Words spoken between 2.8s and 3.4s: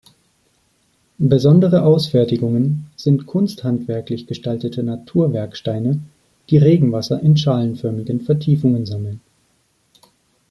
sind